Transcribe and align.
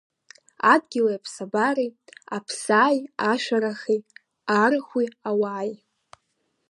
Адгьыли 0.71 1.17
аԥсабареи, 1.17 1.91
аԥсааи 2.35 2.99
ашәарахи, 3.31 3.99
арахәи 4.59 5.07
ауааи. 5.29 5.71